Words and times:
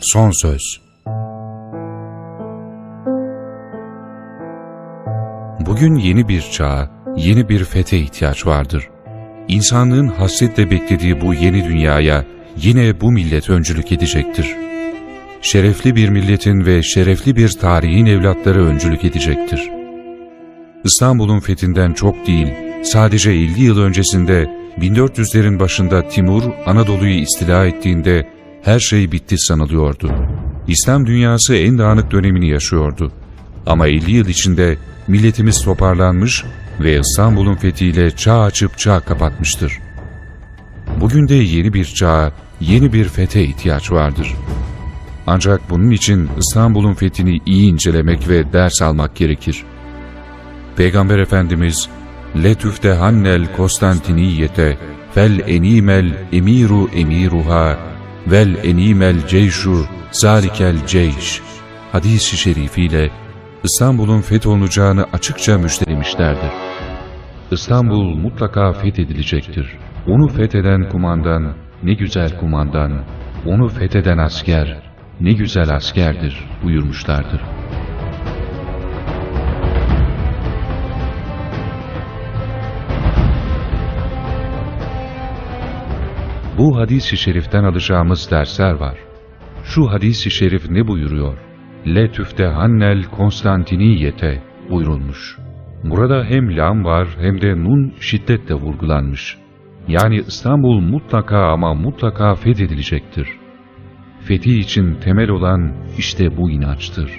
Son 0.00 0.30
söz. 0.30 0.80
Bugün 5.66 5.96
yeni 5.96 6.28
bir 6.28 6.40
çağa, 6.40 6.90
yeni 7.16 7.48
bir 7.48 7.64
fete 7.64 7.98
ihtiyaç 7.98 8.46
vardır. 8.46 8.88
İnsanlığın 9.48 10.08
hasretle 10.08 10.70
beklediği 10.70 11.20
bu 11.20 11.34
yeni 11.34 11.64
dünyaya 11.64 12.24
yine 12.56 13.00
bu 13.00 13.12
millet 13.12 13.50
öncülük 13.50 13.92
edecektir. 13.92 14.56
Şerefli 15.42 15.96
bir 15.96 16.08
milletin 16.08 16.66
ve 16.66 16.82
şerefli 16.82 17.36
bir 17.36 17.48
tarihin 17.48 18.06
evlatları 18.06 18.64
öncülük 18.64 19.04
edecektir. 19.04 19.70
İstanbul'un 20.84 21.40
fethinden 21.40 21.92
çok 21.92 22.26
değil, 22.26 22.48
sadece 22.84 23.30
50 23.30 23.62
yıl 23.62 23.78
öncesinde 23.78 24.50
1400'lerin 24.80 25.58
başında 25.60 26.08
Timur 26.08 26.42
Anadolu'yu 26.66 27.14
istila 27.14 27.66
ettiğinde 27.66 28.37
her 28.62 28.78
şey 28.78 29.12
bitti 29.12 29.38
sanılıyordu. 29.38 30.12
İslam 30.68 31.06
dünyası 31.06 31.54
en 31.54 31.78
dağınık 31.78 32.10
dönemini 32.10 32.48
yaşıyordu. 32.48 33.12
Ama 33.66 33.86
50 33.86 34.10
yıl 34.10 34.26
içinde 34.26 34.76
milletimiz 35.08 35.62
toparlanmış 35.62 36.44
ve 36.80 37.00
İstanbul'un 37.00 37.54
fethiyle 37.54 38.10
çağ 38.10 38.42
açıp 38.42 38.78
çağ 38.78 39.00
kapatmıştır. 39.00 39.78
Bugün 41.00 41.28
de 41.28 41.34
yeni 41.34 41.72
bir 41.72 41.84
çağa, 41.84 42.32
yeni 42.60 42.92
bir 42.92 43.08
fethe 43.08 43.42
ihtiyaç 43.42 43.92
vardır. 43.92 44.34
Ancak 45.26 45.70
bunun 45.70 45.90
için 45.90 46.28
İstanbul'un 46.38 46.94
fethini 46.94 47.40
iyi 47.46 47.72
incelemek 47.72 48.28
ve 48.28 48.52
ders 48.52 48.82
almak 48.82 49.16
gerekir. 49.16 49.64
Peygamber 50.76 51.18
Efendimiz, 51.18 51.88
letüfte 52.44 52.92
hannel 52.92 53.56
Konstantiniyete 53.56 54.78
fel 55.14 55.40
enimel 55.46 56.14
emiru 56.32 56.88
emiruha 56.94 57.78
vel 58.26 58.56
enimel 58.64 59.26
ceyşu 59.26 59.84
zalikel 60.10 60.86
ceyş 60.86 61.40
hadis-i 61.92 62.36
şerifiyle 62.36 63.10
İstanbul'un 63.64 64.20
fetholunacağını 64.20 65.04
açıkça 65.12 65.58
müjdelemişlerdir. 65.58 66.52
İstanbul 67.50 68.16
mutlaka 68.16 68.72
fethedilecektir. 68.72 69.78
Onu 70.06 70.28
fetheden 70.28 70.88
kumandan 70.88 71.54
ne 71.82 71.94
güzel 71.94 72.38
kumandan, 72.40 73.04
onu 73.46 73.68
fetheden 73.68 74.18
asker 74.18 74.82
ne 75.20 75.32
güzel 75.32 75.74
askerdir 75.74 76.44
buyurmuşlardır. 76.64 77.40
Bu 86.58 86.78
hadis-i 86.78 87.16
şeriften 87.16 87.64
alacağımız 87.64 88.30
dersler 88.30 88.72
var. 88.72 88.98
Şu 89.64 89.90
hadis-i 89.90 90.30
şerif 90.30 90.70
ne 90.70 90.88
buyuruyor? 90.88 91.38
Le 91.86 92.12
tüftehannel 92.12 93.04
Konstantiniyete 93.04 94.42
buyurulmuş. 94.70 95.38
Burada 95.84 96.24
hem 96.24 96.56
lam 96.56 96.84
var 96.84 97.08
hem 97.20 97.40
de 97.40 97.54
nun 97.56 97.92
şiddetle 98.00 98.54
vurgulanmış. 98.54 99.38
Yani 99.88 100.16
İstanbul 100.16 100.80
mutlaka 100.80 101.38
ama 101.38 101.74
mutlaka 101.74 102.34
fethedilecektir. 102.34 103.28
Fethi 104.20 104.58
için 104.58 104.94
temel 104.94 105.30
olan 105.30 105.72
işte 105.98 106.36
bu 106.36 106.50
inançtır. 106.50 107.10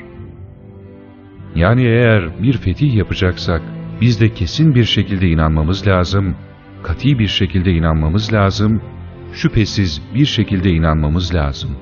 Yani 1.55 1.81
eğer 1.81 2.43
bir 2.43 2.53
fetih 2.53 2.95
yapacaksak 2.95 3.61
biz 4.01 4.21
de 4.21 4.29
kesin 4.29 4.75
bir 4.75 4.83
şekilde 4.83 5.27
inanmamız 5.27 5.87
lazım, 5.87 6.35
kati 6.83 7.19
bir 7.19 7.27
şekilde 7.27 7.71
inanmamız 7.71 8.33
lazım, 8.33 8.81
şüphesiz 9.33 10.01
bir 10.15 10.25
şekilde 10.25 10.69
inanmamız 10.69 11.35
lazım. 11.35 11.77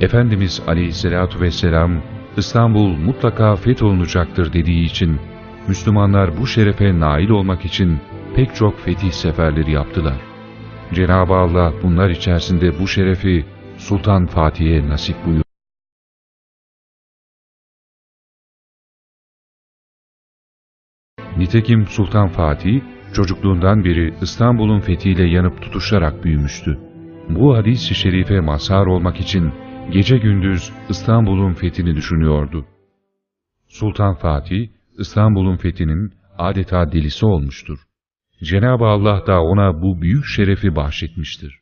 Efendimiz 0.00 0.62
Aleyhisselatü 0.66 1.40
Vesselam 1.40 2.02
İstanbul 2.36 2.88
mutlaka 2.88 3.56
fetholunacaktır 3.56 4.52
dediği 4.52 4.84
için 4.84 5.20
Müslümanlar 5.68 6.38
bu 6.40 6.46
şerefe 6.46 7.00
nail 7.00 7.28
olmak 7.28 7.64
için 7.64 7.98
pek 8.36 8.54
çok 8.54 8.80
fetih 8.80 9.10
seferleri 9.10 9.72
yaptılar. 9.72 10.16
Cenab-ı 10.94 11.34
Allah 11.34 11.72
bunlar 11.82 12.10
içerisinde 12.10 12.78
bu 12.78 12.88
şerefi 12.88 13.44
Sultan 13.78 14.26
Fatih'e 14.26 14.88
nasip 14.88 15.16
buyurdu. 15.26 15.42
Nitekim 21.36 21.86
Sultan 21.86 22.28
Fatih, 22.28 22.80
çocukluğundan 23.12 23.84
beri 23.84 24.14
İstanbul'un 24.22 24.80
fethiyle 24.80 25.24
yanıp 25.24 25.62
tutuşarak 25.62 26.24
büyümüştü. 26.24 26.78
Bu 27.28 27.56
hadis-i 27.56 27.94
şerife 27.94 28.40
mazhar 28.40 28.86
olmak 28.86 29.20
için 29.20 29.52
gece 29.90 30.18
gündüz 30.18 30.72
İstanbul'un 30.88 31.52
fethini 31.52 31.96
düşünüyordu. 31.96 32.66
Sultan 33.68 34.14
Fatih, 34.14 34.68
İstanbul'un 34.98 35.56
fethinin 35.56 36.12
adeta 36.38 36.92
delisi 36.92 37.26
olmuştur. 37.26 37.78
Cenab-ı 38.42 38.84
Allah 38.84 39.26
da 39.26 39.42
ona 39.42 39.82
bu 39.82 40.02
büyük 40.02 40.24
şerefi 40.24 40.76
bahşetmiştir. 40.76 41.61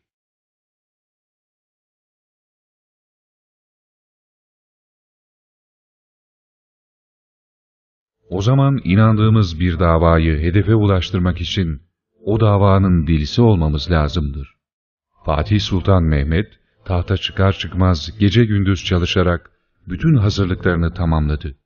O 8.30 8.40
zaman 8.40 8.80
inandığımız 8.84 9.60
bir 9.60 9.78
davayı 9.78 10.38
hedefe 10.38 10.74
ulaştırmak 10.74 11.40
için 11.40 11.82
o 12.24 12.40
davanın 12.40 13.06
delisi 13.06 13.42
olmamız 13.42 13.90
lazımdır. 13.90 14.54
Fatih 15.24 15.60
Sultan 15.60 16.02
Mehmet 16.02 16.46
tahta 16.84 17.16
çıkar 17.16 17.52
çıkmaz 17.52 18.18
gece 18.18 18.44
gündüz 18.44 18.84
çalışarak 18.84 19.50
bütün 19.88 20.16
hazırlıklarını 20.16 20.94
tamamladı. 20.94 21.56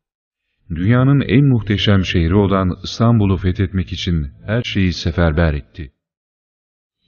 Dünyanın 0.71 1.21
en 1.21 1.45
muhteşem 1.45 2.05
şehri 2.05 2.35
olan 2.35 2.79
İstanbul'u 2.85 3.37
fethetmek 3.37 3.93
için 3.93 4.33
her 4.47 4.63
şeyi 4.63 4.93
seferber 4.93 5.55
etti. 5.55 5.93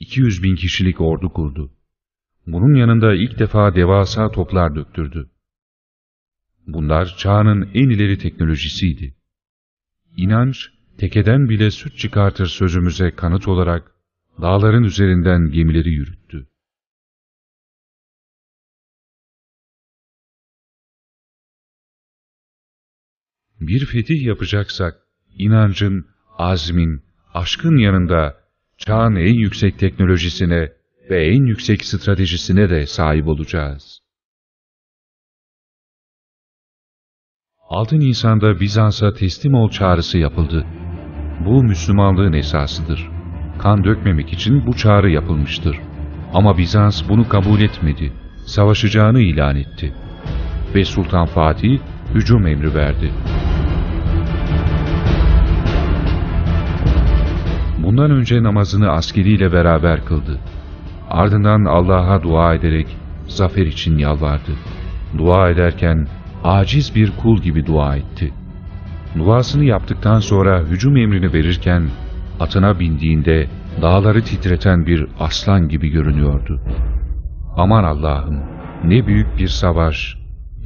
200 0.01 0.43
bin 0.43 0.57
kişilik 0.57 1.01
ordu 1.01 1.33
kurdu. 1.33 1.73
Bunun 2.47 2.75
yanında 2.75 3.15
ilk 3.15 3.39
defa 3.39 3.75
devasa 3.75 4.31
toplar 4.31 4.75
döktürdü. 4.75 5.31
Bunlar 6.67 7.15
çağının 7.19 7.71
en 7.75 7.89
ileri 7.89 8.19
teknolojisiydi. 8.19 9.16
İnanç, 10.17 10.71
tekeden 10.99 11.49
bile 11.49 11.71
süt 11.71 11.99
çıkartır 11.99 12.47
sözümüze 12.47 13.11
kanıt 13.11 13.49
olarak 13.49 13.93
dağların 14.43 14.83
üzerinden 14.83 15.51
gemileri 15.51 15.91
yürüttü. 15.91 16.47
Bir 23.61 23.87
fetih 23.87 24.23
yapacaksak, 24.23 24.95
inancın, 25.39 26.07
azmin, 26.39 27.03
aşkın 27.35 27.77
yanında 27.77 28.37
çağın 28.79 29.17
en 29.17 29.35
yüksek 29.35 29.79
teknolojisine 29.79 30.73
ve 31.11 31.27
en 31.27 31.47
yüksek 31.47 31.85
stratejisine 31.85 32.71
de 32.71 32.87
sahip 32.87 33.27
olacağız. 33.27 34.06
6 37.71 37.99
Nisan'da 37.99 38.61
Bizans'a 38.61 39.13
teslim 39.15 39.55
ol 39.55 39.71
çağrısı 39.71 40.19
yapıldı. 40.19 40.67
Bu 41.47 41.63
Müslümanlığın 41.63 42.33
esasıdır. 42.33 43.11
Kan 43.59 43.85
dökmemek 43.85 44.33
için 44.33 44.67
bu 44.67 44.77
çağrı 44.77 45.11
yapılmıştır. 45.11 45.81
Ama 46.35 46.59
Bizans 46.59 47.09
bunu 47.09 47.29
kabul 47.29 47.61
etmedi. 47.61 48.13
Savaşacağını 48.47 49.21
ilan 49.21 49.57
etti. 49.57 49.95
Ve 50.75 50.85
Sultan 50.85 51.27
Fatih 51.27 51.79
hücum 52.15 52.47
emri 52.47 52.75
verdi. 52.75 53.13
Bundan 57.79 58.11
önce 58.11 58.43
namazını 58.43 58.91
askeriyle 58.91 59.53
beraber 59.53 60.05
kıldı. 60.05 60.39
Ardından 61.11 61.65
Allah'a 61.65 62.23
dua 62.23 62.55
ederek 62.55 62.87
zafer 63.29 63.67
için 63.67 63.99
yalvardı. 63.99 64.53
Dua 65.19 65.51
ederken 65.51 66.07
aciz 66.47 66.95
bir 66.95 67.13
kul 67.17 67.41
gibi 67.43 67.67
dua 67.67 67.97
etti. 67.97 68.33
Duasını 69.19 69.65
yaptıktan 69.65 70.21
sonra 70.21 70.61
hücum 70.61 70.97
emrini 70.97 71.33
verirken 71.33 71.89
atına 72.41 72.81
bindiğinde 72.81 73.47
dağları 73.83 74.23
titreten 74.23 74.87
bir 74.87 75.07
aslan 75.21 75.69
gibi 75.69 75.89
görünüyordu. 75.89 76.61
Aman 77.57 77.85
Allah'ım 77.85 78.43
ne 78.85 79.07
büyük 79.07 79.39
bir 79.39 79.49
savaş, 79.49 80.17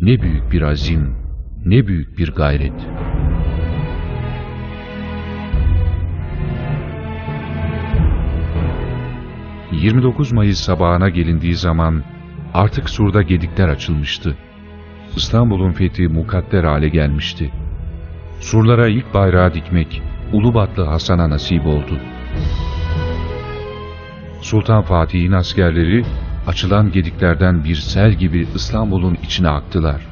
ne 0.00 0.22
büyük 0.22 0.52
bir 0.52 0.62
azim, 0.62 1.14
ne 1.64 1.86
büyük 1.86 2.18
bir 2.18 2.32
gayret. 2.32 2.86
...29 9.72 10.34
Mayıs 10.34 10.60
sabahına 10.60 11.08
gelindiği 11.08 11.54
zaman 11.54 12.02
artık 12.54 12.90
surda 12.90 13.22
gedikler 13.22 13.68
açılmıştı. 13.68 14.36
İstanbul'un 15.16 15.72
fethi 15.72 16.08
mukadder 16.08 16.64
hale 16.64 16.88
gelmişti. 16.88 17.52
Surlara 18.40 18.88
ilk 18.88 19.14
bayrağı 19.14 19.54
dikmek 19.54 20.02
Ulubatlı 20.32 20.84
Hasan'a 20.84 21.30
nasip 21.30 21.66
oldu. 21.66 21.98
Sultan 24.40 24.82
Fatih'in 24.82 25.32
askerleri 25.32 26.04
açılan 26.46 26.92
gediklerden 26.92 27.64
bir 27.64 27.74
sel 27.74 28.12
gibi 28.12 28.48
İstanbul'un 28.54 29.18
içine 29.22 29.48
aktılar. 29.48 30.06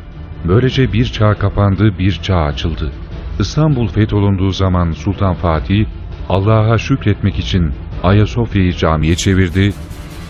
Böylece 0.49 0.93
bir 0.93 1.05
çağ 1.05 1.35
kapandı, 1.35 1.99
bir 1.99 2.13
çağ 2.23 2.39
açıldı. 2.39 2.93
İstanbul 3.41 3.89
fetholunduğu 3.89 4.51
zaman 4.51 4.93
Sultan 4.93 5.35
Fatih, 5.35 5.87
Allah'a 6.29 6.79
şükretmek 6.79 7.39
için 7.39 7.73
Ayasofya'yı 8.03 8.73
camiye 8.73 9.15
çevirdi 9.15 9.73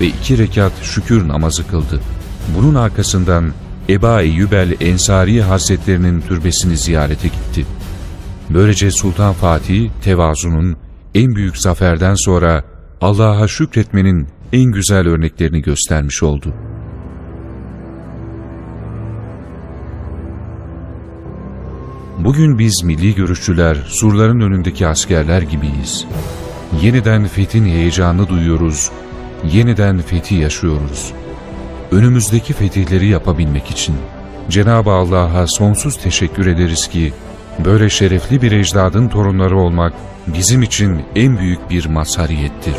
ve 0.01 0.07
iki 0.07 0.39
rekat 0.39 0.73
şükür 0.83 1.29
namazı 1.29 1.69
kıldı. 1.69 2.01
Bunun 2.57 2.75
arkasından 2.75 3.53
Eba 3.89 4.23
Eyyubel 4.23 4.77
Ensari 4.81 5.43
Hazretlerinin 5.43 6.21
türbesini 6.21 6.77
ziyarete 6.77 7.29
gitti. 7.29 7.67
Böylece 8.51 8.91
Sultan 8.91 9.33
Fatih, 9.33 9.91
tevazunun 10.03 10.77
en 11.15 11.35
büyük 11.35 11.57
zaferden 11.57 12.15
sonra 12.15 12.65
Allah'a 13.01 13.49
şükretmenin 13.49 14.29
en 14.53 14.73
güzel 14.73 15.09
örneklerini 15.09 15.63
göstermiş 15.63 16.23
oldu. 16.23 16.55
Bugün 22.19 22.59
biz 22.59 22.83
milli 22.85 23.15
görüşçüler 23.15 23.75
surların 23.89 24.41
önündeki 24.41 24.87
askerler 24.87 25.43
gibiyiz. 25.43 26.07
Yeniden 26.83 27.27
fethin 27.27 27.65
heyecanını 27.65 28.29
duyuyoruz, 28.29 28.91
yeniden 29.53 29.99
fethi 29.99 30.35
yaşıyoruz. 30.35 31.13
Önümüzdeki 31.93 32.53
fetihleri 32.53 33.07
yapabilmek 33.07 33.71
için 33.71 33.95
Cenab-ı 34.49 34.91
Allah'a 34.91 35.47
sonsuz 35.47 35.97
teşekkür 35.97 36.47
ederiz 36.47 36.89
ki 36.89 37.13
böyle 37.65 37.91
şerefli 37.91 38.43
bir 38.43 38.53
ecdadın 38.53 39.09
torunları 39.09 39.59
olmak 39.59 39.93
bizim 40.27 40.63
için 40.63 41.03
en 41.17 41.39
büyük 41.39 41.71
bir 41.71 41.87
mazhariyettir. 41.87 42.75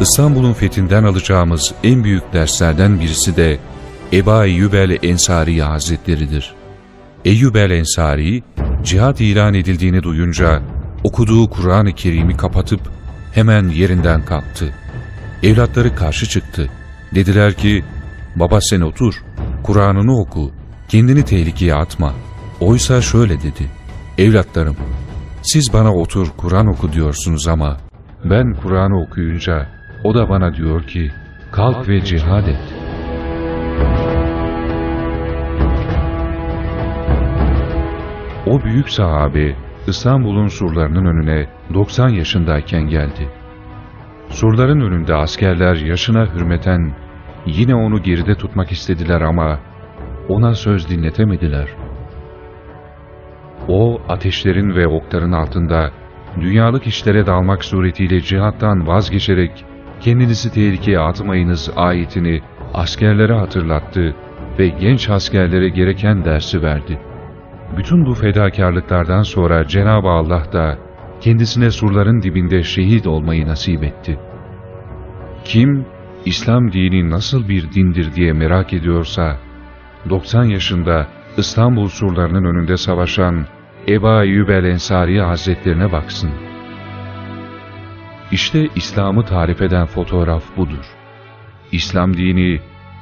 İstanbul'un 0.00 0.52
fethinden 0.52 1.04
alacağımız 1.04 1.74
en 1.84 2.04
büyük 2.04 2.32
derslerden 2.32 3.00
birisi 3.00 3.36
de 3.36 3.58
Eba 4.12 4.46
Eyyub 4.46 4.72
el-Ensari 4.72 5.62
Hazretleridir. 5.62 6.54
Eyyub 7.24 7.54
el-Ensari, 7.54 8.42
cihat 8.84 9.20
ilan 9.20 9.54
edildiğini 9.54 10.02
duyunca 10.02 10.62
okuduğu 11.04 11.50
Kur'an-ı 11.50 11.92
Kerim'i 11.92 12.36
kapatıp 12.36 12.93
hemen 13.34 13.68
yerinden 13.68 14.24
kalktı. 14.24 14.74
Evlatları 15.42 15.94
karşı 15.94 16.26
çıktı. 16.26 16.68
Dediler 17.14 17.52
ki, 17.54 17.84
baba 18.36 18.60
sen 18.60 18.80
otur, 18.80 19.14
Kur'an'ını 19.62 20.20
oku, 20.20 20.50
kendini 20.88 21.24
tehlikeye 21.24 21.74
atma. 21.74 22.12
Oysa 22.60 23.02
şöyle 23.02 23.38
dedi, 23.42 23.70
evlatlarım, 24.18 24.76
siz 25.42 25.72
bana 25.72 25.94
otur 25.94 26.28
Kur'an 26.36 26.66
oku 26.66 26.92
diyorsunuz 26.92 27.48
ama 27.48 27.76
ben 28.24 28.54
Kur'an'ı 28.62 29.02
okuyunca 29.02 29.68
o 30.04 30.14
da 30.14 30.28
bana 30.28 30.54
diyor 30.54 30.86
ki, 30.86 31.10
kalk 31.52 31.88
ve 31.88 32.04
cihad 32.04 32.46
et. 32.46 32.60
O 38.46 38.64
büyük 38.64 38.90
sahabe 38.90 39.56
İstanbul'un 39.86 40.48
surlarının 40.48 41.04
önüne 41.04 41.46
90 41.74 42.08
yaşındayken 42.08 42.82
geldi. 42.82 43.28
Surların 44.28 44.80
önünde 44.80 45.14
askerler 45.14 45.76
yaşına 45.76 46.34
hürmeten 46.34 46.94
yine 47.46 47.74
onu 47.74 48.02
geride 48.02 48.34
tutmak 48.34 48.72
istediler 48.72 49.20
ama 49.20 49.60
ona 50.28 50.54
söz 50.54 50.88
dinletemediler. 50.88 51.68
O 53.68 54.00
ateşlerin 54.08 54.74
ve 54.74 54.86
okların 54.86 55.32
altında 55.32 55.90
dünyalık 56.40 56.86
işlere 56.86 57.26
dalmak 57.26 57.64
suretiyle 57.64 58.20
cihattan 58.20 58.86
vazgeçerek 58.86 59.64
kendinizi 60.00 60.52
tehlikeye 60.52 60.98
atmayınız 60.98 61.70
ayetini 61.76 62.40
askerlere 62.74 63.34
hatırlattı 63.34 64.14
ve 64.58 64.68
genç 64.68 65.10
askerlere 65.10 65.68
gereken 65.68 66.24
dersi 66.24 66.62
verdi. 66.62 66.98
Bütün 67.76 68.06
bu 68.06 68.14
fedakarlıklardan 68.14 69.22
sonra 69.22 69.66
Cenab-ı 69.66 70.08
Allah 70.08 70.52
da 70.52 70.78
kendisine 71.20 71.70
surların 71.70 72.22
dibinde 72.22 72.62
şehit 72.62 73.06
olmayı 73.06 73.46
nasip 73.46 73.84
etti. 73.84 74.18
Kim 75.44 75.86
İslam 76.24 76.72
dini 76.72 77.10
nasıl 77.10 77.48
bir 77.48 77.72
dindir 77.72 78.14
diye 78.14 78.32
merak 78.32 78.72
ediyorsa, 78.72 79.36
90 80.10 80.44
yaşında 80.44 81.06
İstanbul 81.36 81.88
surlarının 81.88 82.44
önünde 82.44 82.76
savaşan 82.76 83.46
Eba 83.88 84.24
Eyyub 84.24 84.48
el-Ensari 84.48 85.20
Hazretlerine 85.20 85.92
baksın. 85.92 86.30
İşte 88.32 88.68
İslam'ı 88.76 89.24
tarif 89.24 89.62
eden 89.62 89.86
fotoğraf 89.86 90.56
budur. 90.56 90.84
İslam 91.72 92.16
dini 92.16 92.60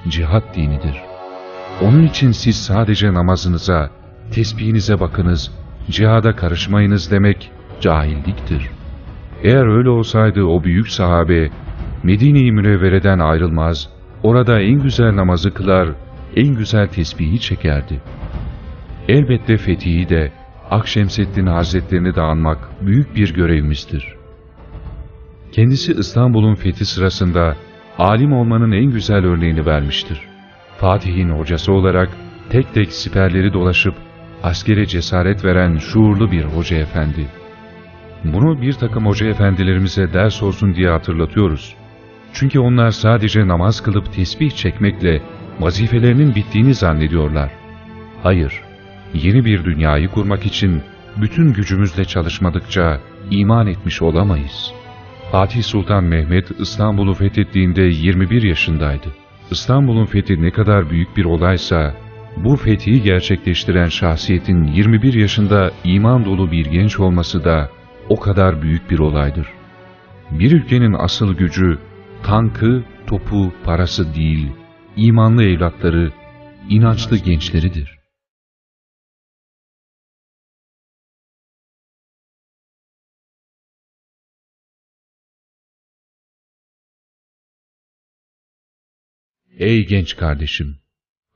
cihat 0.09 0.57
dinidir. 0.57 0.97
Onun 1.83 2.03
için 2.03 2.31
siz 2.31 2.57
sadece 2.65 3.15
namazınıza, 3.15 3.91
tesbihinize 4.33 5.01
bakınız, 5.01 5.51
cihada 5.91 6.37
karışmayınız 6.37 7.11
demek 7.11 7.51
cahilliktir. 7.81 8.71
Eğer 9.43 9.67
öyle 9.67 9.89
olsaydı 9.89 10.45
o 10.45 10.65
büyük 10.65 10.89
sahabe 10.89 11.51
Medine-i 12.03 12.53
Münevvere'den 12.53 13.19
ayrılmaz, 13.19 13.89
orada 14.23 14.61
en 14.61 14.83
güzel 14.83 15.17
namazı 15.17 15.55
kılar, 15.55 15.89
en 16.37 16.55
güzel 16.55 16.89
tesbihi 16.89 17.41
çekerdi. 17.41 18.01
Elbette 19.09 19.57
fethiyi 19.57 20.09
de 20.09 20.33
Akşemseddin 20.71 21.47
Hazretlerini 21.47 22.15
de 22.15 22.21
anmak 22.21 22.59
büyük 22.81 23.17
bir 23.17 23.35
görevimizdir. 23.35 24.15
Kendisi 25.53 25.93
İstanbul'un 25.93 26.55
fethi 26.55 26.85
sırasında 26.85 27.57
alim 27.99 28.33
olmanın 28.33 28.73
en 28.73 28.91
güzel 28.91 29.27
örneğini 29.27 29.67
vermiştir. 29.67 30.21
Fatih'in 30.79 31.31
hocası 31.31 31.73
olarak 31.73 32.09
tek 32.51 32.75
tek 32.75 32.93
siperleri 32.93 33.53
dolaşıp 33.53 33.95
askere 34.43 34.87
cesaret 34.87 35.45
veren 35.45 35.79
şuurlu 35.79 36.33
bir 36.33 36.45
hoca 36.45 36.77
efendi. 36.77 37.27
Bunu 38.25 38.63
bir 38.63 38.73
takım 38.73 39.07
hoca 39.07 39.27
efendilerimize 39.27 40.13
ders 40.13 40.43
olsun 40.43 40.75
diye 40.75 40.89
hatırlatıyoruz. 40.91 41.75
Çünkü 42.33 42.59
onlar 42.59 42.91
sadece 42.91 43.49
namaz 43.49 43.83
kılıp 43.83 44.13
tesbih 44.13 44.51
çekmekle 44.51 45.23
vazifelerinin 45.61 46.35
bittiğini 46.35 46.75
zannediyorlar. 46.75 47.51
Hayır, 48.23 48.61
yeni 49.15 49.45
bir 49.45 49.65
dünyayı 49.65 50.09
kurmak 50.09 50.47
için 50.47 50.83
bütün 51.17 51.53
gücümüzle 51.53 52.05
çalışmadıkça 52.05 53.01
iman 53.31 53.67
etmiş 53.67 54.03
olamayız. 54.03 54.73
Fatih 55.33 55.63
Sultan 55.63 56.05
Mehmet 56.05 56.61
İstanbul'u 56.61 57.15
fethettiğinde 57.15 57.83
21 57.83 58.43
yaşındaydı. 58.43 59.09
İstanbul'un 59.51 60.07
fethi 60.07 60.43
ne 60.43 60.51
kadar 60.51 60.91
büyük 60.91 61.17
bir 61.17 61.25
olaysa, 61.25 61.95
bu 62.37 62.57
fethi 62.57 63.03
gerçekleştiren 63.03 63.89
şahsiyetin 63.89 64.65
21 64.65 65.15
yaşında 65.15 65.71
iman 65.85 66.25
dolu 66.25 66.53
bir 66.53 66.67
genç 66.67 67.01
olması 67.01 67.45
da 67.45 67.71
o 68.09 68.21
kadar 68.21 68.63
büyük 68.63 68.91
bir 68.91 68.99
olaydır. 68.99 69.47
Bir 70.31 70.53
ülkenin 70.53 70.93
asıl 70.93 71.35
gücü, 71.35 71.79
tankı, 72.23 72.85
topu, 73.07 73.53
parası 73.65 74.15
değil, 74.15 74.53
imanlı 74.97 75.45
evlatları, 75.45 76.13
inançlı 76.69 77.17
gençleridir. 77.17 77.99
Ey 89.59 89.87
genç 89.87 90.17
kardeşim! 90.17 90.83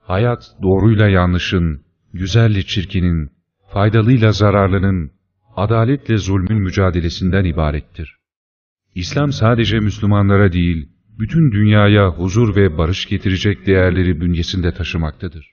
Hayat 0.06 0.42
doğruyla 0.62 1.08
yanlışın, 1.08 1.84
güzelle 2.12 2.62
çirkinin, 2.62 3.30
faydalıyla 3.72 4.32
zararlının, 4.32 5.12
adaletle 5.56 6.16
zulmün 6.16 6.58
mücadelesinden 6.62 7.44
ibarettir. 7.44 8.16
İslam 8.94 9.32
sadece 9.32 9.80
Müslümanlara 9.80 10.52
değil, 10.52 10.88
bütün 11.18 11.52
dünyaya 11.52 12.08
huzur 12.08 12.56
ve 12.56 12.78
barış 12.78 13.06
getirecek 13.06 13.66
değerleri 13.66 14.20
bünyesinde 14.20 14.74
taşımaktadır. 14.74 15.52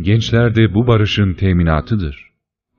Gençler 0.00 0.54
de 0.54 0.74
bu 0.74 0.86
barışın 0.86 1.34
teminatıdır. 1.34 2.30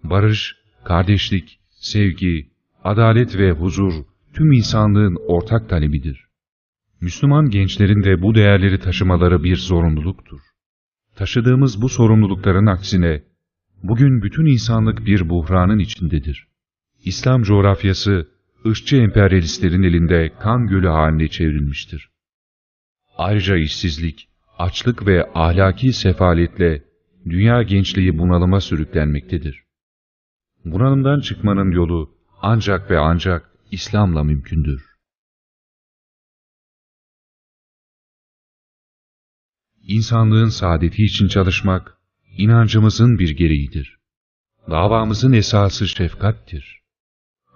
Barış, 0.03 0.55
kardeşlik, 0.85 1.59
sevgi, 1.69 2.51
adalet 2.83 3.37
ve 3.37 3.51
huzur 3.51 3.93
tüm 4.39 4.51
insanlığın 4.51 5.17
ortak 5.27 5.69
talebidir. 5.69 6.25
Müslüman 7.01 7.49
gençlerin 7.49 8.03
de 8.03 8.21
bu 8.21 8.35
değerleri 8.35 8.79
taşımaları 8.79 9.43
bir 9.43 9.55
zorunluluktur. 9.55 10.39
Taşıdığımız 11.15 11.81
bu 11.81 11.89
sorumlulukların 11.89 12.65
aksine, 12.65 13.23
bugün 13.83 14.21
bütün 14.21 14.45
insanlık 14.45 15.05
bir 15.05 15.29
buhranın 15.29 15.79
içindedir. 15.79 16.47
İslam 17.05 17.43
coğrafyası, 17.43 18.27
ırkçı 18.65 18.97
emperyalistlerin 18.97 19.83
elinde 19.83 20.31
kan 20.39 20.67
gölü 20.67 20.87
haline 20.87 21.27
çevrilmiştir. 21.27 22.09
Ayrıca 23.17 23.55
işsizlik, 23.55 24.29
açlık 24.57 25.07
ve 25.07 25.29
ahlaki 25.33 25.93
sefaletle 25.93 26.83
dünya 27.29 27.63
gençliği 27.63 28.17
bunalıma 28.17 28.61
sürüklenmektedir. 28.61 29.63
Bunalımdan 30.65 31.19
çıkmanın 31.19 31.71
yolu 31.71 32.11
ancak 32.41 32.91
ve 32.91 32.99
ancak 32.99 33.48
İslam'la 33.71 34.23
mümkündür. 34.23 34.85
İnsanlığın 39.81 40.49
saadeti 40.49 41.03
için 41.03 41.27
çalışmak, 41.27 41.97
inancımızın 42.37 43.19
bir 43.19 43.29
gereğidir. 43.29 43.97
Davamızın 44.69 45.33
esası 45.33 45.87
şefkattir. 45.87 46.81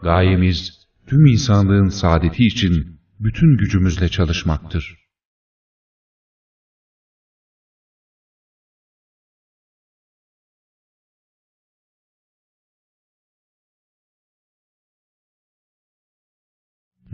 Gayemiz, 0.03 0.87
tüm 1.07 1.25
insanlığın 1.25 1.89
saadeti 1.89 2.45
için 2.45 2.99
bütün 3.19 3.57
gücümüzle 3.57 4.09
çalışmaktır. 4.09 5.02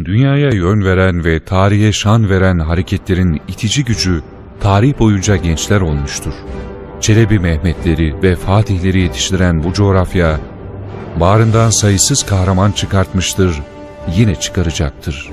Dünyaya 0.05 0.49
yön 0.49 0.85
veren 0.85 1.25
ve 1.25 1.39
tarihe 1.39 1.91
şan 1.91 2.29
veren 2.29 2.59
hareketlerin 2.59 3.41
itici 3.47 3.85
gücü 3.85 4.21
tarih 4.59 4.99
boyunca 4.99 5.35
gençler 5.35 5.81
olmuştur. 5.81 6.33
Çelebi 7.01 7.39
Mehmetleri 7.39 8.23
ve 8.23 8.35
Fatihleri 8.35 9.01
yetiştiren 9.01 9.63
bu 9.63 9.73
coğrafya, 9.73 10.39
bağrından 11.19 11.69
sayısız 11.69 12.23
kahraman 12.23 12.71
çıkartmıştır, 12.71 13.61
yine 14.15 14.35
çıkaracaktır. 14.35 15.29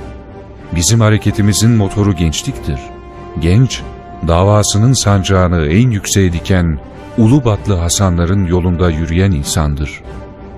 Bizim 0.75 1.01
hareketimizin 1.01 1.71
motoru 1.71 2.17
gençliktir. 2.17 2.81
Genç, 3.41 3.83
davasının 4.29 4.93
sancağını 4.93 5.67
en 5.67 5.91
yükseğe 5.91 6.33
diken 6.33 6.79
Ulubatlı 7.19 7.75
Hasanların 7.75 8.47
yolunda 8.47 8.91
yürüyen 8.91 9.33
insandır. 9.33 10.03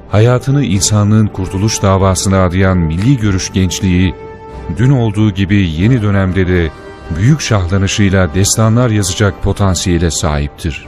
Hayatını 0.09 0.65
insanlığın 0.65 1.27
kurtuluş 1.27 1.83
davasına 1.83 2.45
adayan 2.45 2.79
milli 2.79 3.17
görüş 3.17 3.53
gençliği, 3.53 4.15
dün 4.77 4.91
olduğu 4.91 5.31
gibi 5.31 5.71
yeni 5.71 6.03
dönemde 6.03 6.49
de 6.49 6.71
büyük 7.17 7.41
şahlanışıyla 7.41 8.35
destanlar 8.35 8.91
yazacak 8.91 9.43
potansiyele 9.43 10.11
sahiptir. 10.11 10.87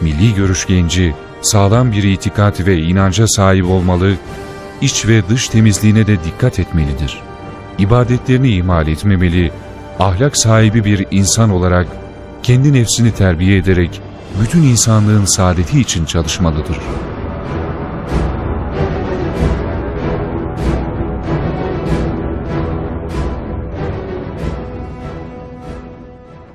Milli 0.00 0.34
görüş 0.34 0.66
genci, 0.66 1.14
sağlam 1.42 1.92
bir 1.92 2.02
itikat 2.02 2.66
ve 2.66 2.78
inanca 2.78 3.28
sahip 3.28 3.66
olmalı, 3.66 4.14
iç 4.80 5.06
ve 5.06 5.28
dış 5.28 5.48
temizliğine 5.48 6.06
de 6.06 6.24
dikkat 6.24 6.58
etmelidir. 6.58 7.20
İbadetlerini 7.78 8.48
ihmal 8.48 8.88
etmemeli, 8.88 9.52
ahlak 9.98 10.36
sahibi 10.36 10.84
bir 10.84 11.06
insan 11.10 11.50
olarak 11.50 11.86
kendi 12.42 12.72
nefsini 12.72 13.12
terbiye 13.12 13.56
ederek 13.56 14.00
bütün 14.42 14.62
insanlığın 14.62 15.24
saadeti 15.24 15.80
için 15.80 16.04
çalışmalıdır. 16.04 16.76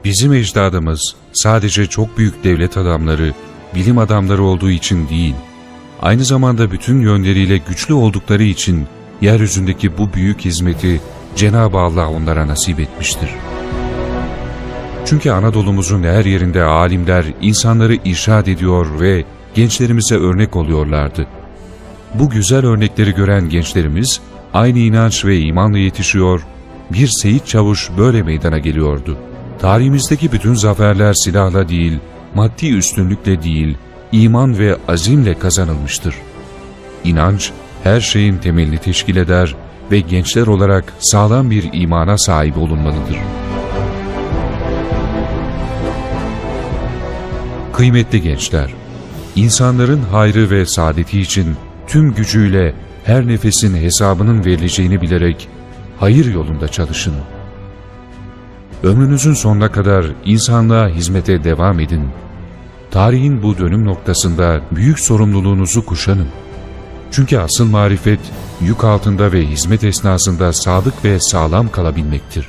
Bizim 0.03 0.33
ecdadımız 0.33 1.15
sadece 1.33 1.85
çok 1.85 2.17
büyük 2.17 2.43
devlet 2.43 2.77
adamları, 2.77 3.33
bilim 3.75 3.97
adamları 3.97 4.43
olduğu 4.43 4.69
için 4.69 5.09
değil, 5.09 5.35
aynı 6.01 6.23
zamanda 6.25 6.71
bütün 6.71 7.01
yönleriyle 7.01 7.57
güçlü 7.57 7.93
oldukları 7.93 8.43
için 8.43 8.87
yeryüzündeki 9.21 9.97
bu 9.97 10.13
büyük 10.13 10.41
hizmeti 10.45 11.01
Cenab-ı 11.35 11.77
Allah 11.77 12.09
onlara 12.09 12.47
nasip 12.47 12.79
etmiştir. 12.79 13.29
Çünkü 15.05 15.31
Anadolu'muzun 15.31 16.03
her 16.03 16.25
yerinde 16.25 16.63
alimler 16.63 17.25
insanları 17.41 17.95
irşad 18.05 18.47
ediyor 18.47 18.99
ve 18.99 19.25
gençlerimize 19.55 20.15
örnek 20.15 20.55
oluyorlardı. 20.55 21.27
Bu 22.13 22.29
güzel 22.29 22.65
örnekleri 22.65 23.11
gören 23.11 23.49
gençlerimiz 23.49 24.19
aynı 24.53 24.79
inanç 24.79 25.25
ve 25.25 25.39
imanla 25.39 25.77
yetişiyor, 25.77 26.41
bir 26.89 27.07
Seyit 27.07 27.47
Çavuş 27.47 27.89
böyle 27.97 28.23
meydana 28.23 28.59
geliyordu. 28.59 29.17
Tarihimizdeki 29.59 30.31
bütün 30.31 30.53
zaferler 30.53 31.13
silahla 31.13 31.69
değil, 31.69 31.99
maddi 32.35 32.77
üstünlükle 32.77 33.43
değil, 33.43 33.77
iman 34.11 34.59
ve 34.59 34.77
azimle 34.87 35.39
kazanılmıştır. 35.39 36.15
İnanç, 37.03 37.51
her 37.83 38.01
şeyin 38.01 38.37
temelini 38.37 38.77
teşkil 38.77 39.15
eder 39.15 39.55
ve 39.91 39.99
gençler 39.99 40.47
olarak 40.47 40.93
sağlam 40.99 41.51
bir 41.51 41.69
imana 41.73 42.17
sahip 42.17 42.57
olunmalıdır. 42.57 43.17
Kıymetli 47.73 48.21
gençler, 48.21 48.73
insanların 49.35 50.01
hayrı 50.11 50.49
ve 50.49 50.65
saadeti 50.65 51.21
için 51.21 51.55
tüm 51.87 52.13
gücüyle 52.13 52.73
her 53.03 53.27
nefesin 53.27 53.75
hesabının 53.75 54.45
verileceğini 54.45 55.01
bilerek 55.01 55.47
hayır 55.99 56.33
yolunda 56.33 56.67
çalışın. 56.67 57.13
Ömrünüzün 58.83 59.33
sonuna 59.33 59.71
kadar 59.71 60.05
insanlığa 60.25 60.87
hizmete 60.87 61.43
devam 61.43 61.79
edin. 61.79 62.09
Tarihin 62.91 63.43
bu 63.43 63.57
dönüm 63.57 63.85
noktasında 63.85 64.61
büyük 64.71 64.99
sorumluluğunuzu 64.99 65.85
kuşanın. 65.85 66.27
Çünkü 67.11 67.37
asıl 67.37 67.65
marifet 67.65 68.19
yük 68.61 68.83
altında 68.83 69.31
ve 69.31 69.45
hizmet 69.45 69.83
esnasında 69.83 70.53
sadık 70.53 71.05
ve 71.05 71.19
sağlam 71.19 71.71
kalabilmektir. 71.71 72.47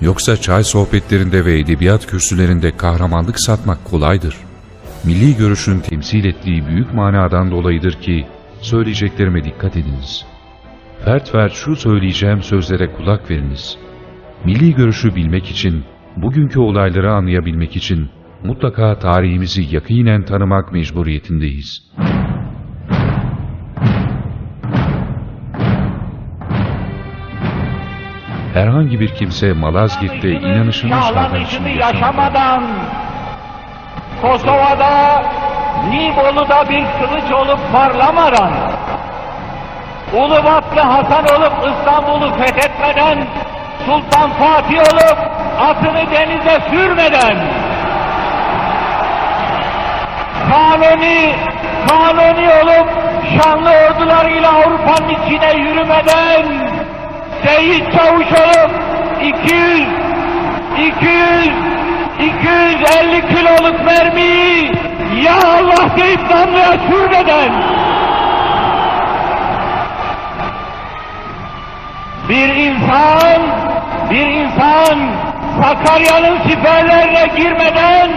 Yoksa 0.00 0.36
çay 0.36 0.64
sohbetlerinde 0.64 1.44
ve 1.44 1.58
edebiyat 1.58 2.06
kürsülerinde 2.06 2.76
kahramanlık 2.76 3.40
satmak 3.40 3.84
kolaydır. 3.84 4.36
Milli 5.04 5.36
görüşün 5.36 5.80
temsil 5.80 6.24
ettiği 6.24 6.66
büyük 6.66 6.94
manadan 6.94 7.50
dolayıdır 7.50 7.92
ki 7.92 8.26
söyleyeceklerime 8.60 9.44
dikkat 9.44 9.76
ediniz. 9.76 10.24
Fert 11.04 11.30
fert 11.30 11.52
şu 11.52 11.76
söyleyeceğim 11.76 12.42
sözlere 12.42 12.92
kulak 12.92 13.30
veriniz. 13.30 13.78
Milli 14.44 14.74
görüşü 14.74 15.14
bilmek 15.14 15.50
için, 15.50 15.84
bugünkü 16.16 16.60
olayları 16.60 17.12
anlayabilmek 17.12 17.76
için 17.76 18.10
mutlaka 18.44 18.98
tarihimizi 18.98 19.74
yakinen 19.74 20.24
tanımak 20.24 20.72
mecburiyetindeyiz. 20.72 21.92
Herhangi 28.54 29.00
bir 29.00 29.08
kimse 29.08 29.52
Malazgirt'te 29.52 30.30
inanışını 30.30 30.90
şahlanışını 30.90 31.68
yaşamadan, 31.68 32.64
Kosova'da, 34.22 35.22
Nibolu'da 35.90 36.68
bir 36.68 36.84
kılıç 36.98 37.32
olup 37.32 37.60
parlamadan, 37.72 38.52
Ulubatlı 40.12 40.80
Hasan 40.80 41.24
olup 41.24 41.52
İstanbul'u 41.72 42.32
fethetmeden, 42.34 43.26
Sultan 43.86 44.30
Fatih 44.30 44.78
olup 44.78 45.18
atını 45.60 46.10
denize 46.10 46.60
sürmeden, 46.70 47.36
Kanuni, 50.50 51.34
Kanuni 51.88 52.48
olup 52.62 52.88
şanlı 53.36 53.70
ordularıyla 53.70 54.52
Avrupa'nın 54.52 55.08
içine 55.08 55.52
yürümeden, 55.52 56.44
Seyit 57.44 57.92
Çavuş 57.92 58.26
olup 58.26 58.70
200, 59.22 59.88
200, 60.78 61.50
250 62.18 63.28
kiloluk 63.34 63.84
mermiyi 63.84 64.72
ya 65.24 65.34
Allah 65.34 65.96
deyip 65.96 66.30
namluya 66.30 66.76
sürmeden. 66.90 67.52
Bir 72.28 72.48
insan, 72.48 73.42
bir 74.12 74.26
insan 74.26 74.98
Sakarya'nın 75.62 76.38
siperlerine 76.48 77.26
girmeden 77.36 78.10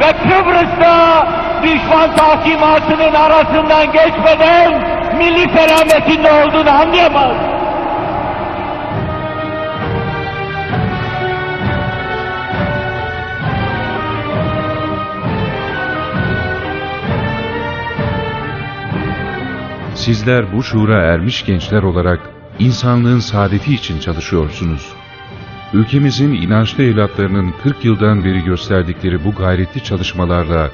ve 0.00 0.12
Kıbrıs'ta 0.12 1.26
düşman 1.62 2.16
tahkimatının 2.16 3.14
arasından 3.14 3.92
geçmeden 3.92 4.72
milli 5.18 5.50
selametin 5.50 6.22
ne 6.22 6.32
olduğunu 6.32 6.70
anlayamaz. 6.70 7.36
Sizler 19.94 20.52
bu 20.52 20.62
şuura 20.62 21.02
ermiş 21.02 21.44
gençler 21.44 21.82
olarak 21.82 22.20
insanlığın 22.58 23.18
saadeti 23.18 23.74
için 23.74 24.00
çalışıyorsunuz. 24.00 25.03
Ülkemizin 25.74 26.32
inançlı 26.32 26.84
evlatlarının 26.84 27.54
40 27.62 27.84
yıldan 27.84 28.24
beri 28.24 28.44
gösterdikleri 28.44 29.24
bu 29.24 29.32
gayretli 29.34 29.84
çalışmalarla 29.84 30.70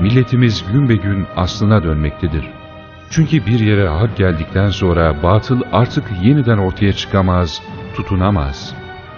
milletimiz 0.00 0.64
gün 0.72 0.88
be 0.88 0.96
gün 0.96 1.26
aslına 1.36 1.82
dönmektedir. 1.82 2.44
Çünkü 3.10 3.46
bir 3.46 3.60
yere 3.60 3.88
hak 3.88 4.16
geldikten 4.16 4.70
sonra 4.70 5.22
batıl 5.22 5.60
artık 5.72 6.04
yeniden 6.22 6.58
ortaya 6.58 6.92
çıkamaz, 6.92 7.62
tutunamaz. 7.96 8.74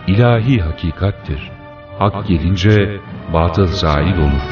İlahi 0.06 0.60
hakikattir. 0.60 1.50
Hak 1.98 2.26
gelince 2.26 3.00
batıl 3.32 3.66
zail 3.66 4.18
olur. 4.18 4.42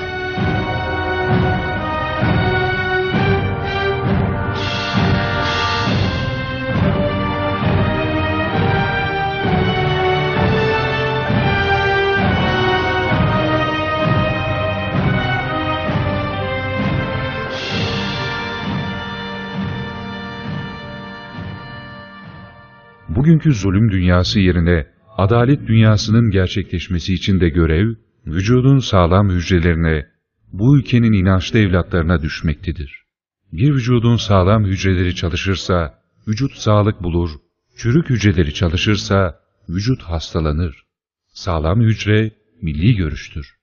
Bugünkü 23.23 23.55
zulüm 23.55 23.91
dünyası 23.91 24.41
yerine 24.41 24.87
adalet 25.17 25.67
dünyasının 25.67 26.31
gerçekleşmesi 26.31 27.14
için 27.14 27.41
de 27.41 27.49
görev, 27.49 27.95
vücudun 28.26 28.79
sağlam 28.79 29.31
hücrelerine, 29.31 30.07
bu 30.52 30.79
ülkenin 30.79 31.12
inançlı 31.12 31.59
evlatlarına 31.59 32.23
düşmektedir. 32.23 33.05
Bir 33.52 33.75
vücudun 33.75 34.17
sağlam 34.17 34.64
hücreleri 34.64 35.14
çalışırsa, 35.14 35.94
vücut 36.29 36.53
sağlık 36.53 37.03
bulur, 37.03 37.31
çürük 37.77 38.11
hücreleri 38.11 38.55
çalışırsa, 38.55 39.40
vücut 39.68 40.03
hastalanır. 40.03 40.85
Sağlam 41.33 41.81
hücre, 41.81 42.31
milli 42.62 42.97
görüştür. 42.97 43.55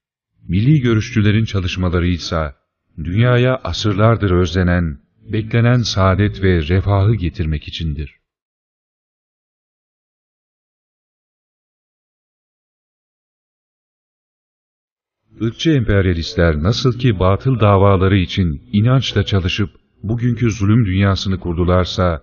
Milli 0.48 0.82
görüşçülerin 0.82 1.46
çalışmaları 1.46 2.08
ise, 2.08 2.54
dünyaya 2.98 3.56
asırlardır 3.56 4.32
özlenen, 4.32 5.00
beklenen 5.34 5.78
saadet 5.78 6.44
ve 6.44 6.68
refahı 6.68 7.16
getirmek 7.16 7.68
içindir. 7.68 8.19
Irkçı 15.42 15.72
emperyalistler 15.72 16.64
nasıl 16.64 17.00
ki 17.00 17.20
batıl 17.20 17.60
davaları 17.60 18.18
için 18.18 18.62
inançla 18.74 19.24
çalışıp 19.24 19.70
bugünkü 20.04 20.52
zulüm 20.52 20.86
dünyasını 20.86 21.40
kurdularsa, 21.40 22.22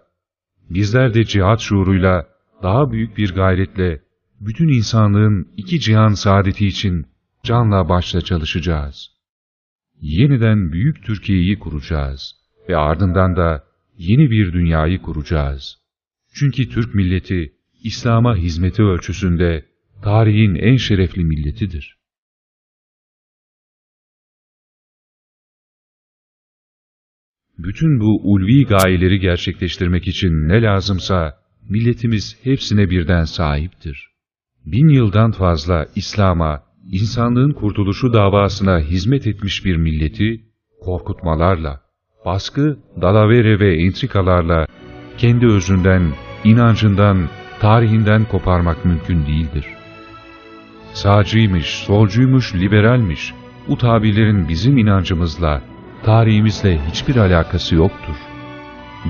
bizler 0.70 1.14
de 1.14 1.24
cihat 1.24 1.61
şuuruyla 1.61 2.26
daha 2.62 2.92
büyük 2.92 3.18
bir 3.18 3.35
gayretle 3.35 4.02
bütün 4.40 4.68
insanlığın 4.68 5.48
iki 5.57 5.81
cihan 5.81 6.12
saadeti 6.12 6.66
için 6.66 7.07
canla 7.44 7.88
başla 7.88 8.20
çalışacağız. 8.20 9.09
Yeniden 10.00 10.72
büyük 10.72 11.05
Türkiye'yi 11.05 11.59
kuracağız 11.59 12.35
ve 12.68 12.76
ardından 12.76 13.37
da 13.37 13.64
yeni 13.98 14.31
bir 14.31 14.52
dünyayı 14.52 15.02
kuracağız. 15.02 15.79
Çünkü 16.35 16.68
Türk 16.68 16.94
milleti 16.94 17.52
İslam'a 17.83 18.37
hizmeti 18.37 18.83
ölçüsünde 18.83 19.64
tarihin 20.02 20.55
en 20.55 20.76
şerefli 20.76 21.24
milletidir. 21.24 21.95
Bütün 27.58 28.00
bu 28.00 28.20
ulvi 28.22 28.64
gayeleri 28.64 29.20
gerçekleştirmek 29.20 30.08
için 30.08 30.48
ne 30.48 30.62
lazımsa 30.62 31.38
milletimiz 31.68 32.36
hepsine 32.42 32.90
birden 32.90 33.24
sahiptir. 33.24 34.08
Bin 34.66 34.88
yıldan 34.88 35.32
fazla 35.32 35.86
İslam'a, 35.94 36.62
insanlığın 36.92 37.52
kurtuluşu 37.52 38.12
davasına 38.12 38.80
hizmet 38.80 39.26
etmiş 39.26 39.64
bir 39.64 39.76
milleti 39.76 40.40
korkutmalarla, 40.80 41.80
baskı, 42.24 42.78
dalavere 43.02 43.60
ve 43.60 43.74
entrikalarla 43.76 44.66
kendi 45.18 45.46
özünden, 45.46 46.12
inancından, 46.44 47.28
tarihinden 47.60 48.24
koparmak 48.24 48.84
mümkün 48.84 49.26
değildir. 49.26 49.66
Sağcıymış, 50.92 51.66
solcuymuş, 51.66 52.54
liberalmiş, 52.54 53.34
bu 53.68 53.78
tabirlerin 53.78 54.48
bizim 54.48 54.78
inancımızla, 54.78 55.62
tarihimizle 56.06 56.78
hiçbir 56.90 57.16
alakası 57.16 57.74
yoktur. 57.74 58.16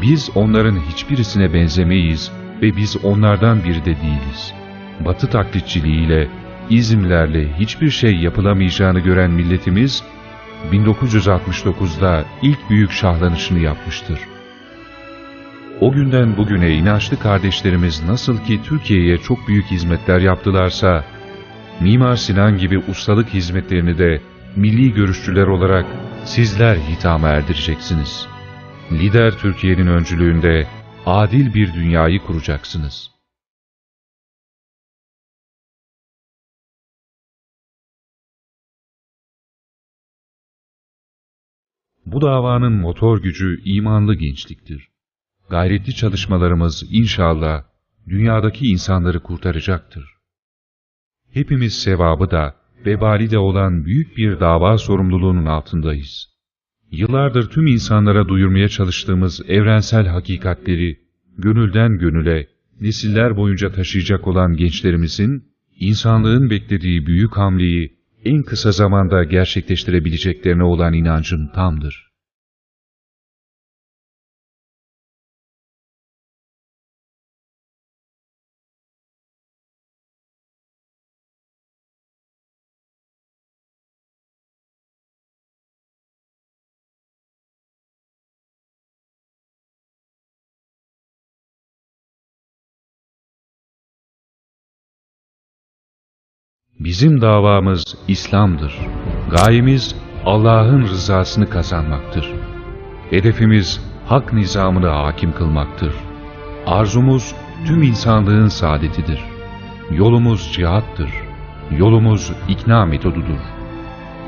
Biz 0.03 0.31
onların 0.35 0.81
hiçbirisine 0.91 1.55
benzemeyiz 1.55 2.33
ve 2.63 2.77
biz 2.77 2.97
onlardan 3.05 3.65
biri 3.65 3.81
de 3.81 3.97
değiliz. 3.97 4.55
Batı 5.01 5.31
taklitçiliğiyle, 5.31 6.29
izimlerle 6.71 7.59
hiçbir 7.59 7.91
şey 7.91 8.17
yapılamayacağını 8.17 9.01
gören 9.01 9.31
milletimiz, 9.31 10.03
1969'da 10.73 12.25
ilk 12.43 12.71
büyük 12.71 12.93
şahlanışını 12.93 13.59
yapmıştır. 13.59 14.19
O 15.81 15.93
günden 15.93 16.37
bugüne 16.37 16.75
inançlı 16.75 17.19
kardeşlerimiz 17.19 18.05
nasıl 18.05 18.39
ki 18.39 18.61
Türkiye'ye 18.65 19.19
çok 19.19 19.49
büyük 19.49 19.67
hizmetler 19.67 20.21
yaptılarsa, 20.21 21.05
Mimar 21.81 22.17
Sinan 22.17 22.59
gibi 22.59 22.79
ustalık 22.79 23.29
hizmetlerini 23.29 23.99
de 23.99 24.21
milli 24.57 24.93
görüşçüler 24.93 25.47
olarak 25.47 25.87
sizler 26.25 26.77
hitama 26.77 27.29
erdireceksiniz. 27.29 28.29
Lider 28.93 29.39
Türkiye'nin 29.39 29.87
öncülüğünde 29.87 30.67
adil 31.07 31.55
bir 31.55 31.75
dünyayı 31.75 32.19
kuracaksınız. 32.21 33.11
Bu 42.07 42.21
davanın 42.21 42.73
motor 42.73 43.23
gücü 43.23 43.63
imanlı 43.65 44.15
gençliktir. 44.15 44.89
Gayretli 45.51 45.95
çalışmalarımız 45.95 46.85
inşallah 46.91 47.65
dünyadaki 48.09 48.67
insanları 48.67 49.23
kurtaracaktır. 49.23 50.17
Hepimiz 51.31 51.83
sevabı 51.83 52.31
da, 52.31 52.66
vebali 52.87 53.39
olan 53.39 53.85
büyük 53.85 54.17
bir 54.17 54.41
dava 54.41 54.79
sorumluluğunun 54.79 55.47
altındayız. 55.47 56.37
Yıllardır 56.91 57.51
tüm 57.51 57.67
insanlara 57.67 58.29
duyurmaya 58.29 58.69
çalıştığımız 58.69 59.43
evrensel 59.49 60.07
hakikatleri 60.07 60.99
gönülden 61.39 61.99
gönüle, 61.99 62.49
nesiller 62.81 63.37
boyunca 63.37 63.73
taşıyacak 63.73 64.27
olan 64.27 64.57
gençlerimizin, 64.57 65.45
insanlığın 65.81 66.51
beklediği 66.51 67.07
büyük 67.07 67.37
hamleyi 67.37 67.97
en 68.25 68.43
kısa 68.43 68.73
zamanda 68.73 69.25
gerçekleştirebileceklerine 69.25 70.65
olan 70.65 70.93
inancım 70.93 71.49
tamdır. 71.55 72.07
Bizim 96.81 97.21
davamız 97.21 97.85
İslam'dır. 98.09 98.79
Gayemiz 99.31 99.97
Allah'ın 100.25 100.83
rızasını 100.83 101.51
kazanmaktır. 101.51 102.33
Hedefimiz 103.11 103.81
hak 104.07 104.33
nizamını 104.33 104.87
hakim 104.87 105.33
kılmaktır. 105.33 105.95
Arzumuz 106.67 107.35
tüm 107.67 107.83
insanlığın 107.83 108.49
saadetidir. 108.49 109.25
Yolumuz 109.91 110.53
cihattır. 110.53 111.11
Yolumuz 111.71 112.33
ikna 112.49 112.87
metodudur. 112.87 113.41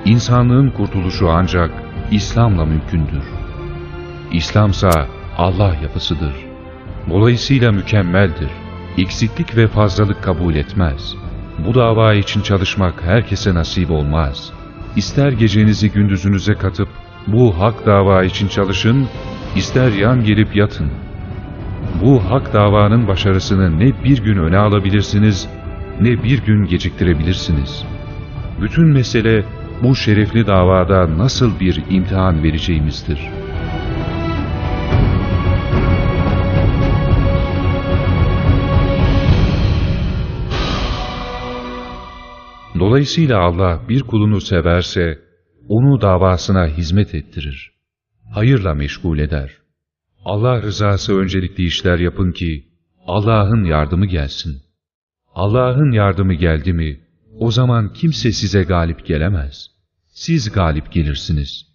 İnsanlığın 0.04 0.70
kurtuluşu 0.70 1.30
ancak 1.30 1.70
İslam'la 2.10 2.64
mümkündür. 2.64 3.24
İslamsa 4.32 5.06
Allah 5.38 5.74
yapısıdır. 5.82 6.34
Dolayısıyla 7.10 7.72
mükemmeldir. 7.72 8.50
Eksiklik 8.98 9.56
ve 9.56 9.66
fazlalık 9.66 10.22
kabul 10.22 10.54
etmez. 10.54 11.27
Bu 11.66 11.74
dava 11.74 12.14
için 12.14 12.42
çalışmak 12.42 13.02
herkese 13.02 13.54
nasip 13.54 13.90
olmaz. 13.90 14.52
İster 14.96 15.32
gecenizi 15.32 15.90
gündüzünüze 15.92 16.54
katıp 16.54 16.88
bu 17.26 17.60
hak 17.60 17.86
dava 17.86 18.24
için 18.24 18.48
çalışın, 18.48 19.08
ister 19.56 19.92
yan 19.92 20.24
gelip 20.24 20.56
yatın. 20.56 20.90
Bu 22.02 22.30
hak 22.30 22.52
davanın 22.52 23.08
başarısını 23.08 23.78
ne 23.78 24.04
bir 24.04 24.22
gün 24.22 24.36
öne 24.36 24.56
alabilirsiniz, 24.58 25.48
ne 26.00 26.22
bir 26.22 26.44
gün 26.44 26.64
geciktirebilirsiniz. 26.64 27.84
Bütün 28.60 28.86
mesele 28.86 29.44
bu 29.82 29.96
şerefli 29.96 30.46
davada 30.46 31.18
nasıl 31.18 31.60
bir 31.60 31.82
imtihan 31.90 32.42
vereceğimizdir. 32.42 33.30
Dolayısıyla 42.78 43.38
Allah 43.38 43.82
bir 43.88 44.02
kulunu 44.02 44.40
severse, 44.40 45.18
onu 45.68 46.00
davasına 46.00 46.66
hizmet 46.66 47.14
ettirir. 47.14 47.72
Hayırla 48.34 48.74
meşgul 48.74 49.18
eder. 49.18 49.50
Allah 50.24 50.62
rızası 50.62 51.18
öncelikli 51.18 51.64
işler 51.64 51.98
yapın 51.98 52.32
ki, 52.32 52.64
Allah'ın 53.06 53.64
yardımı 53.64 54.06
gelsin. 54.06 54.62
Allah'ın 55.34 55.92
yardımı 55.92 56.34
geldi 56.34 56.72
mi, 56.72 57.00
o 57.38 57.50
zaman 57.50 57.92
kimse 57.92 58.32
size 58.32 58.62
galip 58.62 59.06
gelemez. 59.06 59.70
Siz 60.08 60.52
galip 60.52 60.92
gelirsiniz. 60.92 61.66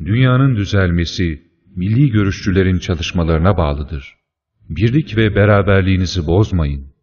Dünyanın 0.00 0.56
düzelmesi, 0.56 1.42
milli 1.76 2.10
görüşçülerin 2.10 2.78
çalışmalarına 2.78 3.56
bağlıdır. 3.56 4.14
Birlik 4.68 5.16
ve 5.16 5.34
beraberliğinizi 5.34 6.26
bozmayın. 6.26 6.93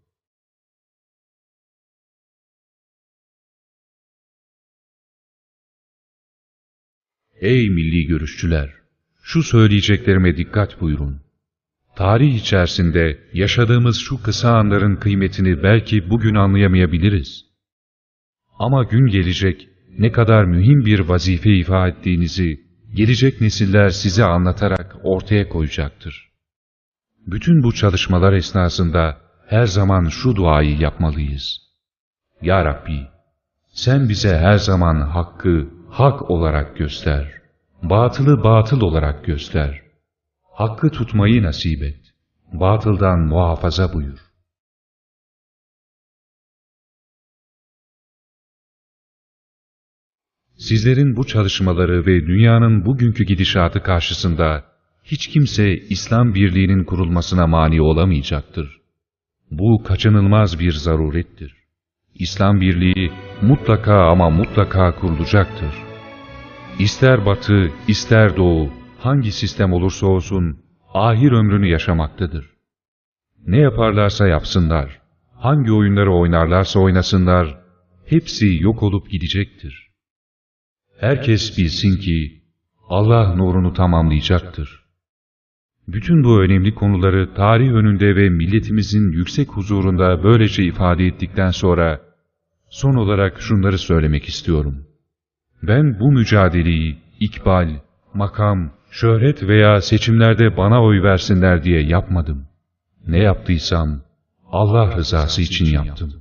Ey 7.41 7.69
milli 7.69 8.07
görüşçüler! 8.07 8.69
Şu 9.23 9.43
söyleyeceklerime 9.43 10.37
dikkat 10.37 10.81
buyurun. 10.81 11.21
Tarih 11.95 12.35
içerisinde 12.35 13.19
yaşadığımız 13.33 13.97
şu 13.99 14.23
kısa 14.23 14.51
anların 14.57 14.95
kıymetini 14.95 15.63
belki 15.63 16.09
bugün 16.09 16.35
anlayamayabiliriz. 16.35 17.45
Ama 18.59 18.83
gün 18.83 19.05
gelecek 19.07 19.69
ne 19.97 20.11
kadar 20.11 20.45
mühim 20.45 20.85
bir 20.85 20.99
vazife 20.99 21.53
ifa 21.53 21.87
ettiğinizi 21.87 22.61
gelecek 22.93 23.41
nesiller 23.41 23.89
size 23.89 24.23
anlatarak 24.23 24.95
ortaya 25.03 25.49
koyacaktır. 25.49 26.29
Bütün 27.27 27.63
bu 27.63 27.73
çalışmalar 27.73 28.33
esnasında 28.33 29.17
her 29.47 29.65
zaman 29.65 30.05
şu 30.05 30.35
duayı 30.35 30.77
yapmalıyız. 30.79 31.57
Ya 32.41 32.65
Rabbi, 32.65 33.07
sen 33.73 34.09
bize 34.09 34.37
her 34.37 34.57
zaman 34.57 35.01
hakkı 35.01 35.80
hak 35.91 36.31
olarak 36.31 36.77
göster. 36.77 37.41
Batılı 37.83 38.43
batıl 38.43 38.81
olarak 38.81 39.25
göster. 39.25 39.81
Hakkı 40.41 40.89
tutmayı 40.89 41.43
nasip 41.43 41.83
et. 41.83 41.99
Batıldan 42.53 43.19
muhafaza 43.19 43.93
buyur. 43.93 44.19
Sizlerin 50.55 51.15
bu 51.15 51.27
çalışmaları 51.27 52.05
ve 52.05 52.27
dünyanın 52.27 52.85
bugünkü 52.85 53.23
gidişatı 53.23 53.83
karşısında 53.83 54.65
hiç 55.03 55.27
kimse 55.27 55.77
İslam 55.77 56.33
birliğinin 56.33 56.83
kurulmasına 56.83 57.47
mani 57.47 57.81
olamayacaktır. 57.81 58.81
Bu 59.51 59.83
kaçınılmaz 59.83 60.59
bir 60.59 60.71
zarurettir. 60.71 61.60
İslam 62.15 62.61
birliği 62.61 63.11
mutlaka 63.41 64.09
ama 64.09 64.29
mutlaka 64.29 64.95
kurulacaktır. 64.95 65.73
İster 66.79 67.25
batı, 67.25 67.71
ister 67.87 68.37
doğu, 68.37 68.69
hangi 68.99 69.31
sistem 69.31 69.73
olursa 69.73 70.07
olsun, 70.07 70.57
ahir 70.93 71.31
ömrünü 71.31 71.67
yaşamaktadır. 71.67 72.49
Ne 73.47 73.57
yaparlarsa 73.57 74.27
yapsınlar, 74.27 75.01
hangi 75.35 75.71
oyunları 75.71 76.13
oynarlarsa 76.13 76.79
oynasınlar, 76.79 77.57
hepsi 78.05 78.57
yok 78.61 78.83
olup 78.83 79.09
gidecektir. 79.09 79.87
Herkes 80.99 81.57
bilsin 81.57 81.97
ki, 81.97 82.43
Allah 82.89 83.35
nurunu 83.35 83.73
tamamlayacaktır. 83.73 84.80
Bütün 85.93 86.23
bu 86.23 86.41
önemli 86.41 86.75
konuları 86.75 87.33
tarih 87.33 87.71
önünde 87.71 88.15
ve 88.15 88.29
milletimizin 88.29 89.11
yüksek 89.11 89.49
huzurunda 89.49 90.23
böylece 90.23 90.63
ifade 90.63 91.05
ettikten 91.05 91.49
sonra, 91.49 92.01
son 92.69 92.93
olarak 92.93 93.41
şunları 93.41 93.77
söylemek 93.77 94.25
istiyorum. 94.25 94.85
Ben 95.63 95.99
bu 95.99 96.11
mücadeleyi 96.11 96.97
ikbal, 97.19 97.69
makam, 98.13 98.71
şöhret 98.91 99.43
veya 99.43 99.81
seçimlerde 99.81 100.57
bana 100.57 100.83
oy 100.83 101.03
versinler 101.03 101.63
diye 101.63 101.81
yapmadım. 101.81 102.47
Ne 103.07 103.19
yaptıysam 103.19 104.01
Allah 104.51 104.97
rızası 104.97 105.41
için 105.41 105.65
yaptım. 105.65 106.20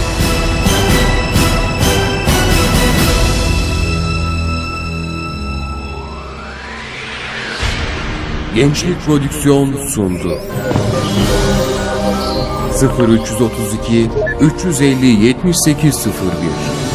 Gençlik 8.55 9.01
Prodüksiyon 9.05 9.87
sundu. 9.87 10.39
0332 12.99 14.09
350 14.41 15.05
7801 15.07 16.90